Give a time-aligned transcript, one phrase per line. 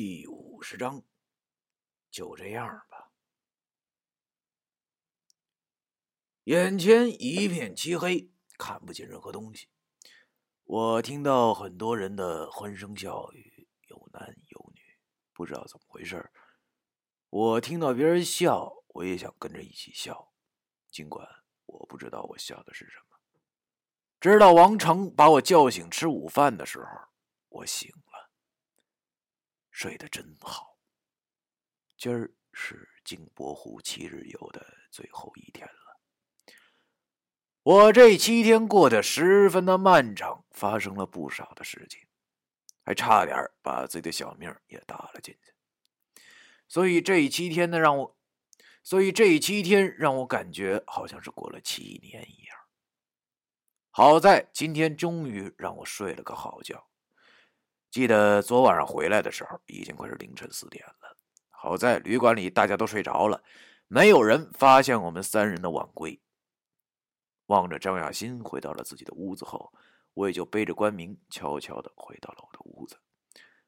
[0.00, 1.02] 第五十章，
[2.08, 3.10] 就这样吧。
[6.44, 9.66] 眼前一片漆黑，看不见任何东西。
[10.62, 14.80] 我听到很多人的欢声笑语，有男有女，
[15.32, 16.30] 不知道怎么回事
[17.30, 20.32] 我听到别人笑，我也想跟着一起笑，
[20.92, 21.28] 尽管
[21.66, 23.18] 我不知道我笑的是什么。
[24.20, 26.86] 直到王成把我叫醒吃午饭的时候，
[27.48, 27.92] 我醒。
[29.78, 30.76] 睡得真好。
[31.96, 36.00] 今儿是镜泊湖七日游的最后一天了。
[37.62, 42.00] 我这七天过得十分的漫长，发生了不少的事情，
[42.82, 45.54] 还差点把自己的小命也搭了进去。
[46.66, 48.18] 所以这七天呢，让我，
[48.82, 52.58] 所以这七天让我感觉好像是过了七年一样。
[53.90, 56.87] 好在今天终于让我睡了个好觉。
[57.90, 61.16] 记得昨晚上回来的时候，已经快是凌晨四点了。
[61.48, 63.42] 好在旅馆里大家都睡着了，
[63.86, 66.20] 没有人发现我们三人的晚归。
[67.46, 69.72] 望着张雅欣回到了自己的屋子后，
[70.14, 72.98] 我也就背着关明悄悄的回到了我的屋子，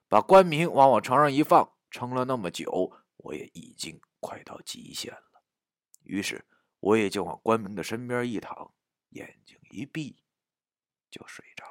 [0.06, 1.73] 把关明往我床上一放。
[1.91, 5.42] 撑了那么久，我也已经快到极限了。
[6.05, 6.47] 于是
[6.78, 8.73] 我也就往关明的身边一躺，
[9.08, 10.23] 眼睛一闭，
[11.11, 11.64] 就睡着。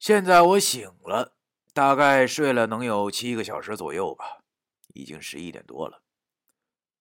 [0.00, 1.34] 现在我醒了，
[1.74, 4.38] 大概睡了能有七个小时左右吧，
[4.94, 6.02] 已经十一点多了。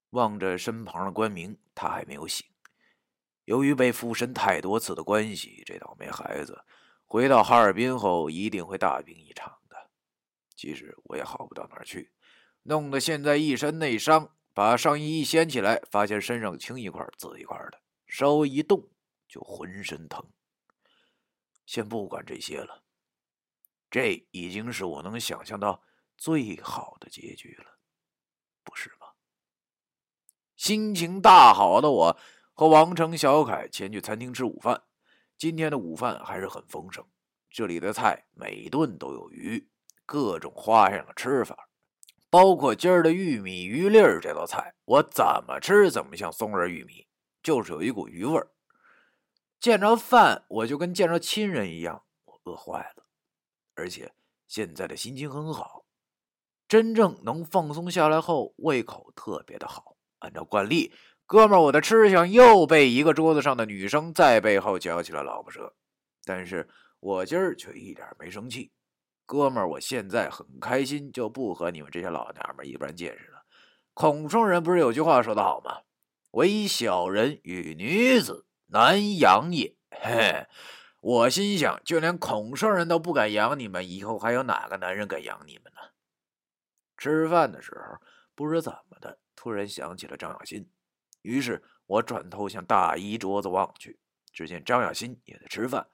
[0.09, 2.45] 望着身旁的关明，他还没有醒。
[3.45, 6.66] 由于被附身太多次的关系，这倒霉孩子
[7.06, 9.78] 回到哈尔滨后一定会大病一场的。
[10.53, 12.11] 其实我也好不到哪儿去，
[12.63, 18.89] 弄得现在一身内伤，把上衣一掀起来，发现身上青一块紫一块的，稍微一动
[19.25, 20.22] 就浑身疼。
[21.66, 22.84] 先不管这些了。
[23.90, 25.82] 这已经是我能想象到
[26.18, 27.80] 最好的结局了，
[28.64, 29.08] 不是吗？
[30.56, 32.19] 心情大好的我
[32.53, 34.84] 和王成、小凯前去餐厅吃午饭。
[35.38, 37.08] 今天的午饭还是很丰盛，
[37.50, 39.69] 这里的菜每顿都有鱼，
[40.06, 41.69] 各种花样的吃法，
[42.30, 47.08] 包括今儿的玉米鱼粒儿这道菜，我怎么吃怎么像松仁玉米，
[47.42, 48.52] 就是有一股鱼味儿。
[49.59, 53.09] 见着饭我就跟见着亲人一样，我饿坏了。
[53.79, 54.12] 而且
[54.47, 55.85] 现在的心情很好，
[56.67, 59.95] 真正能放松下来后，胃口特别的好。
[60.19, 60.91] 按照惯例，
[61.25, 65.73] 哥们儿，我的吃相又被一个桌子上的女生在背后嚼起了老婆舌。
[66.25, 66.68] 但是
[67.00, 68.69] 我今儿却一点没生气。
[69.25, 73.44] 哥们儿，我现在很开心，就不和你们这些老娘们一般见识了。
[73.94, 75.84] 孔圣人不是有句话说得好吗？
[76.31, 79.75] 唯小人与女子，难养也。
[79.89, 80.45] 嘿。
[81.02, 85.80] 我心想，就连孔圣人都不敢养你们，以后还有哪个男人敢养你们呢？
[86.98, 88.06] 吃饭的时候，
[88.36, 90.70] 不知怎么的，突然想起了张小新，
[91.22, 93.98] 于是我转头向大衣桌子望去，
[94.34, 95.88] 只见张小新也在吃饭。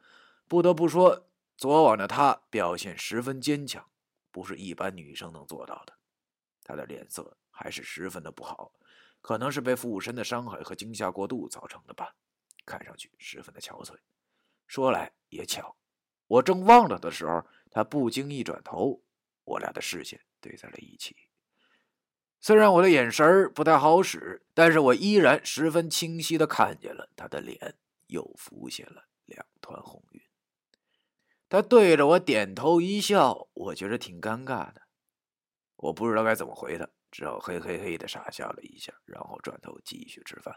[0.47, 3.87] 不得不说，昨晚的他表现十分坚强，
[4.31, 5.93] 不是一般女生能做到的。
[6.63, 8.71] 他的脸色还是十分的不好，
[9.21, 12.15] 可能是被附身的伤害和惊吓过度造成的吧，
[12.65, 13.95] 看上去十分的憔悴。
[14.67, 15.75] 说来也巧，
[16.27, 19.01] 我正望着的时候，他不经意转头，
[19.43, 21.15] 我俩的视线对在了一起。
[22.39, 27.75] 虽然我的眼神不太好使，但是我依然十分清晰的看见了他的脸
[28.07, 30.21] 又浮现了两团红晕。
[31.49, 34.81] 他对着我点头一笑，我觉得挺尴尬的，
[35.77, 40.55] 我不知道该怎么回他，只好嘿嘿嘿的傻笑了一下，然后转头继续吃饭。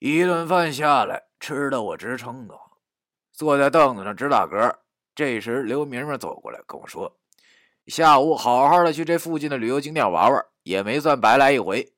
[0.00, 2.70] 一顿饭下来，吃的我直撑得慌，
[3.32, 4.74] 坐在凳子上直打嗝。
[5.14, 7.20] 这时，刘明明走过来跟我说
[7.86, 11.92] ：“下午好好的去这附近的旅游景点玩玩，也没算白来一回。”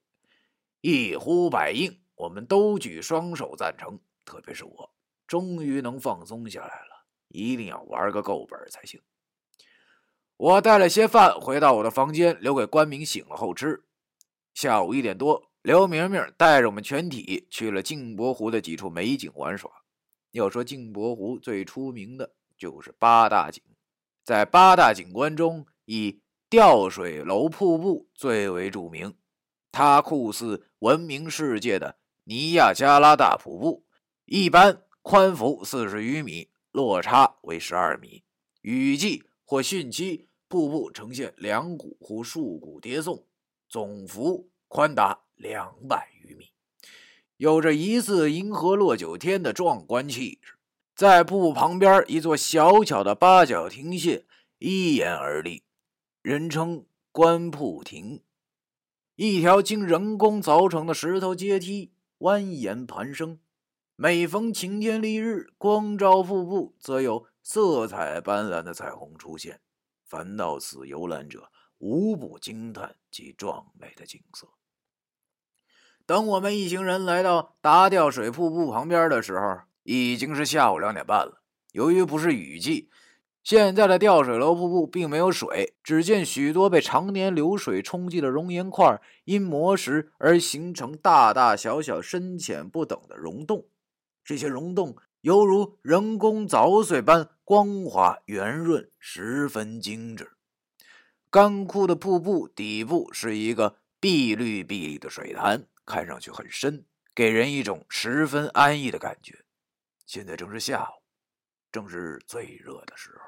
[0.82, 4.00] 一呼百应，我们都举双手赞成。
[4.24, 4.90] 特别是我，
[5.28, 9.00] 终于能放松下来了，一定要玩个够本才行。
[10.36, 13.84] 我带了些饭回到我的房间，留给关明醒了后吃。
[14.54, 15.51] 下午一点多。
[15.62, 19.70] 刘明明带着我们全体去了镜泊湖的几处美景玩耍。
[20.32, 23.62] 要说镜泊湖最出名的就是八大景，
[24.24, 26.20] 在八大景观中，以
[26.50, 29.14] 吊水楼瀑布最为著名。
[29.70, 33.86] 它酷似闻名世界的尼亚加拉大瀑布，
[34.24, 38.24] 一般宽幅四十余米，落差为十二米。
[38.62, 43.24] 雨季或汛期，瀑布呈现两股或数股叠送，
[43.68, 45.18] 总幅宽达。
[45.36, 46.52] 两百余米，
[47.36, 50.54] 有着疑似银河落九天的壮观气势。
[50.94, 54.22] 在瀑布旁边一座小巧的八角亭榭
[54.58, 55.64] 依岩而立，
[56.22, 58.22] 人称观瀑亭。
[59.16, 63.40] 一条经人工凿成的石头阶梯蜿蜒盘升，
[63.96, 69.60] 每逢晴天丽日，光照瀑布，则有色彩斑斓的彩虹出现。
[70.04, 74.46] 凡到此游览者，无不惊叹其壮美的景色。
[76.06, 81.40] 等我们一行人来到达吊水瀑布旁边的时候，已经是下午两点半了。
[81.72, 82.90] 由于不是雨季，
[83.42, 93.66] 现在的吊水楼瀑布并没有水，只见许多被常年流水冲击的熔岩块因磨蚀而形成大大小小、深浅不等的溶洞。
[94.24, 100.32] 这些溶洞犹如人工凿碎般光滑圆润，十分精致。
[101.30, 105.64] 干枯的瀑布底部是一个碧绿碧绿的水潭。
[105.84, 109.44] 看上去很深，给人一种十分安逸的感觉。
[110.06, 111.02] 现在正是下午，
[111.70, 113.24] 正是最热的时候。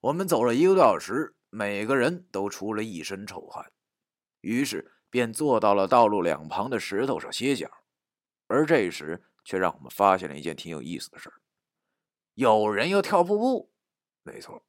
[0.00, 3.72] 我们走了一个多小时，每个人都出了一身臭汗，
[4.40, 7.70] 于是便坐到了道路两旁的石头上歇脚。
[8.46, 11.40] 而这时，却让我们发现了一件挺有意思的事儿：
[12.34, 13.72] 有人要跳瀑布。
[14.22, 14.66] 没错，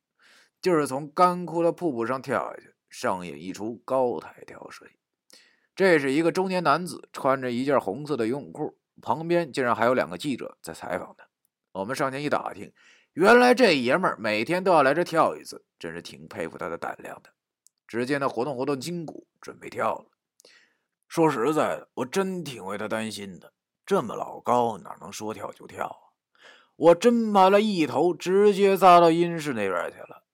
[0.61, 4.99] 就是从干枯的瀑布上跳下去，上演一出高台跳水。
[5.75, 11.27] 这是一个中年男子，穿着一件红色的游泳裤，旁边竟然还有两个记者在采访他。
[11.73, 12.71] 我们上前一打听，
[13.11, 17.31] 原来这爷们儿每天都要来这跳一次，真是挺佩服他的胆量的。
[17.85, 20.05] 只见他活动活动筋骨，准备跳了。
[21.07, 23.53] 说实在的，我真挺为他担心的。
[23.85, 26.15] 这么老高，哪能说跳就跳啊？
[26.77, 30.24] 我真怕他一头直接扎到阴室那边去了。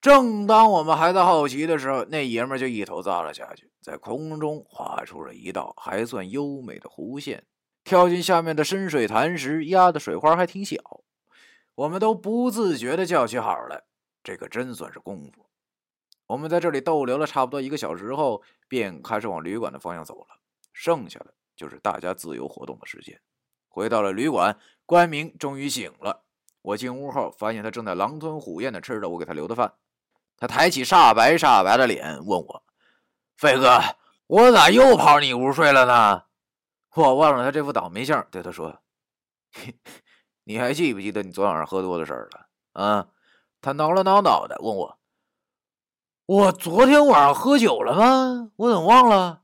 [0.00, 7.44] 正当我们还在好奇的时候，那爷们就一头扎了下去，在空中划出了一道还算优美的弧线。
[7.82, 10.76] 跳进下面的深水潭时，压的水花还挺小，
[11.74, 13.82] 我们都不自觉地叫起好来。
[14.22, 15.46] 这可真算是功夫。
[16.26, 20.38] 我们在这里逗留了差不多一个小时后，便开始往旅馆的方向走了。
[20.72, 23.20] 剩下的就是大家自由活动的时间。
[23.68, 24.56] 回到了旅馆，
[24.86, 26.24] 关明终于醒了。
[26.62, 29.72] 我进屋后，发现他正在狼吞虎咽地吃着我给他留的饭。
[30.38, 32.62] 他抬起煞白煞白的脸问我
[33.36, 33.80] ：“飞哥，
[34.28, 36.22] 我咋又跑你屋睡了呢？”
[36.94, 38.80] 我望着他这副倒霉相，对他说
[40.44, 42.46] ：“你还记不记得你昨晚上喝多的事儿了？”
[42.80, 43.08] 啊，
[43.60, 44.98] 他挠了挠脑袋问我
[46.26, 48.50] ：“我昨天晚上喝酒了吗？
[48.56, 49.42] 我怎么忘了？”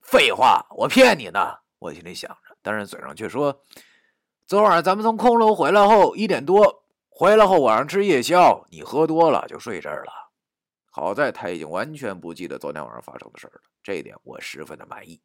[0.00, 1.58] 废话，我骗你呢！
[1.78, 3.62] 我心里想着，但是嘴上却说
[4.46, 10.30] ：“昨晚咱们从空楼回来后一点多。”回来后晚上吃夜宵，你喝多了就睡这儿了。
[10.90, 15.20] 好在他已经完全不记得昨天晚上发生的事了，这一点我十分的满意。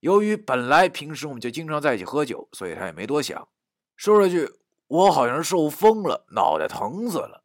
[0.00, 3.48] 由于本来平时我们就经常在一起喝酒，所以他也没多想，
[3.96, 4.50] 说了句
[4.88, 7.44] ：“我好像受风了，脑袋疼死了。”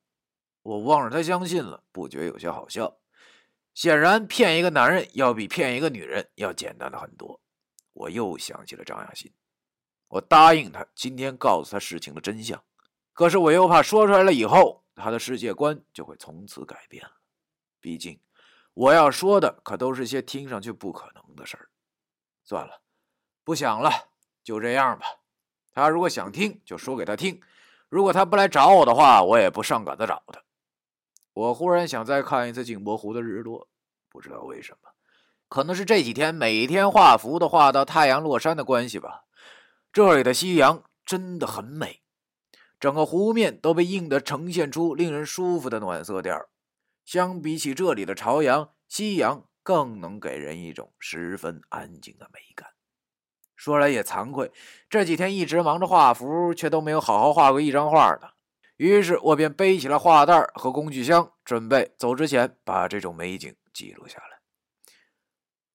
[0.64, 2.98] 我望着他相信了，不觉有些好笑。
[3.74, 7.40] 显然，骗一个男人要比骗一个女人要简单的很多。
[7.94, 9.32] 我又想起了张亚新，
[10.08, 12.62] 我答应他今天告诉他事情的真相。
[13.20, 17.12] 可是我又怕说出来了以后，他的世界观就会从此改变了。
[17.82, 18.18] 毕竟，
[18.74, 21.68] 我要说的可都是些听上去不可能的事儿。
[22.46, 22.80] 算了，
[23.44, 23.92] 不想了，
[24.42, 25.06] 就这样吧。
[25.74, 27.42] 他如果想听，就说给他听；
[27.90, 30.42] 如果他不来找我的话，我也不上赶着找他。
[31.34, 33.68] 我忽然想再看一次镜泊湖的日落，
[34.08, 34.92] 不知道为什么，
[35.50, 39.26] 可能是这几天每天画符都画到太阳落山的关系吧。
[39.92, 42.02] 这里的夕阳真的很美。
[42.80, 46.48] 整个湖面都被映得呈现出令人舒服的暖色调，
[47.04, 52.70] 相比起这里的朝阳，夕阳更能给人一种十分安静的美感。
[53.56, 54.50] 说来也惭愧，
[54.90, 58.30] 这几天一直忙着画符，却都没有好好画过一张画呢。
[58.78, 64.40] 于是我便背起了画袋和工具箱，准备走之前把这种美景记录下来。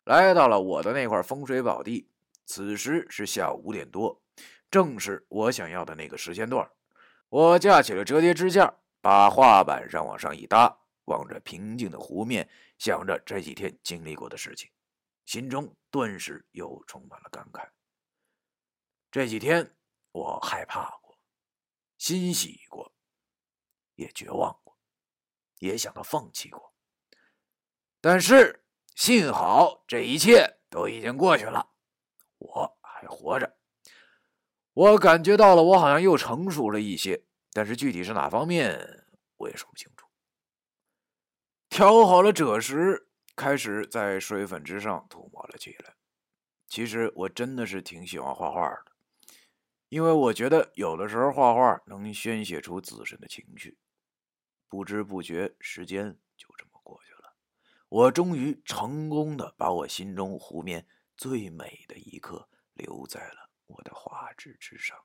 [0.05, 2.09] 来到了我的那块风水宝地，
[2.47, 4.23] 此时是下午五点多，
[4.71, 6.67] 正是我想要的那个时间段。
[7.35, 12.49] 我架起了折叠支架，把画板上往上一搭，望着平静的湖面，
[12.79, 14.71] 想着这几天经历过的事情，
[15.25, 17.69] 心中顿时又充满了感慨。
[19.11, 19.77] 这几天
[20.13, 21.19] 我害怕过，
[21.99, 22.95] 欣喜过，
[23.97, 24.79] 也绝望过，
[25.59, 26.73] 也想到放弃过，
[28.01, 28.65] 但是
[28.95, 31.69] 幸好这一切都已经过去了，
[32.39, 33.59] 我还活着。
[34.75, 40.09] 我感觉到了，我好像又成熟了一些，但是具体是哪方面，我也说不清楚。
[41.69, 45.95] 调好了赭石，开始在水粉之上涂抹了起来。
[46.69, 48.93] 其实我真的是挺喜欢画画的，
[49.91, 53.79] 因为我觉得有的时候画画能宣泄出自身的情绪。
[54.69, 57.35] 不知不觉，时间就这么过去了。
[57.89, 60.85] 我终于成功的把我心中湖面
[61.17, 65.05] 最美的一刻留在了我的画纸之上。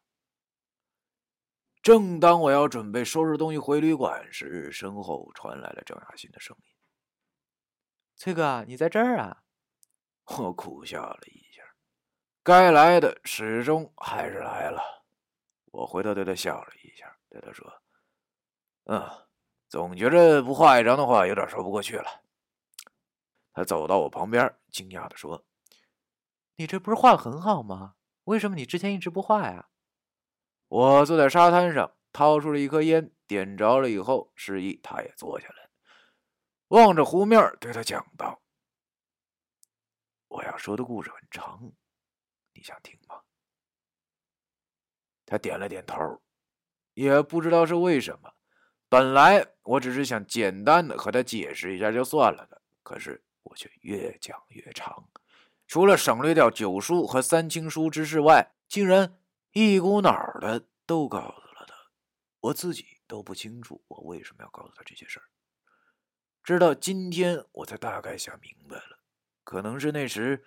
[1.81, 6.73] 正当我要准备收拾东西回旅馆时，身后传来了张雅欣的声音
[8.15, 9.43] ：“崔哥，你在这儿啊？”
[10.37, 11.63] 我苦笑了一下，
[12.43, 15.05] 该来的始终还是来了。
[15.65, 17.81] 我回头对他笑了一下，对他说
[18.85, 19.25] ：“嗯。”
[19.69, 22.23] 总觉着不画一张的话有点说不过去了。
[23.53, 25.45] 他走到我旁边，惊讶的说
[26.57, 27.93] ：“你这不是画的很好吗？
[28.29, 29.69] 为什么你之前一直不画呀？”
[30.69, 35.69] 我坐在沙滩上，掏出了一颗烟，点着了以后，示意他也坐下来，
[36.67, 38.41] 望着湖面，对他讲道
[40.29, 41.71] ：“我要说的故事很长，
[42.53, 43.21] 你想听吗？”
[45.25, 46.21] 他点了点头，
[46.93, 48.35] 也不知道是为什么。
[48.87, 55.09] 本来我只是想简单的和他解释一下就算了的，可是我却越讲越长，
[55.69, 59.21] 除了省略掉九叔和三清书之事外，竟然
[59.51, 60.11] 一股脑
[60.41, 61.75] 的都告诉了他。
[62.39, 65.29] 我自己都不清楚我为什么要告诉他这些事儿，
[66.43, 68.99] 直到今天我才大概想明白了。
[69.43, 70.43] 可能是那时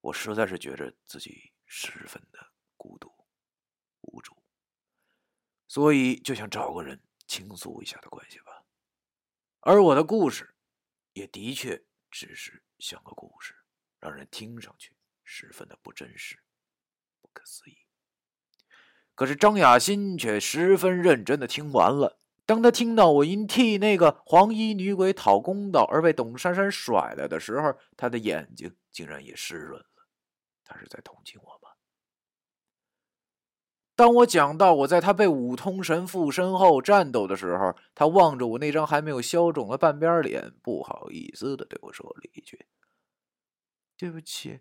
[0.00, 2.38] 我实在是觉着自己十分的
[2.76, 3.08] 孤独
[4.00, 4.36] 无助，
[5.68, 7.00] 所以就想找个人。
[7.28, 8.64] 倾诉一下的关系吧，
[9.58, 10.54] 而我的故事，
[11.12, 13.55] 也的确只是像个故事，
[14.00, 16.38] 让人听上去十分的不真实、
[17.20, 17.76] 不可思议。
[19.14, 22.18] 可是张雅欣却十分认真的听完了。
[22.44, 30.06] 当他听到我因替那个黄衣女鬼讨公道而被董珊珊甩了的时候，他的眼睛竟然也湿润了。
[30.64, 31.70] 他是在同情我吗？
[33.96, 42.66] 当我讲到我在他被五通神附身后战斗的时候，他望着我那张还没有消肿的半边脸，不好意思的对我说了一句
[43.96, 44.60] ：“对不起，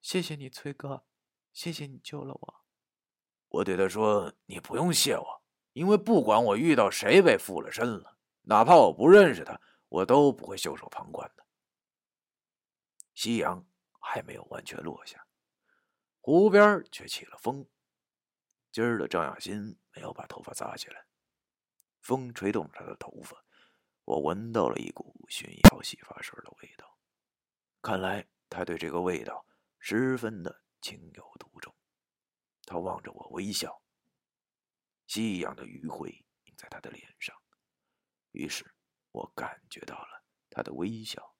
[0.00, 1.06] 谢谢你，崔哥，
[1.52, 2.64] 谢谢你救了我。”
[3.48, 11.46] 我对他说：“你不用谢我，因为不管我遇到谁被附了身了，哪怕我不认识他，我都不会袖手旁观的。”
[13.14, 13.64] 夕阳
[14.00, 15.24] 还没有完全落下，
[16.20, 17.68] 湖边却起了风。
[18.72, 21.06] 今儿的张雅欣没有把头发扎起来，
[22.00, 23.44] 风吹动着她的头发，
[24.02, 26.98] 我闻到了一股薰衣草洗发水的味道。
[27.80, 29.44] 看来他对这个味道
[29.80, 31.74] 十分的情有独钟。
[32.62, 33.82] 他望着我微笑，
[35.08, 37.36] 夕阳的余晖映在他的脸上，
[38.30, 38.64] 于是
[39.10, 41.36] 我感觉到了他的微笑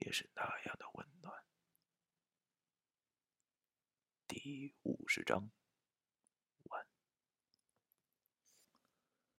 [0.00, 1.34] 也是那样的温暖。
[4.28, 5.50] 第五十章。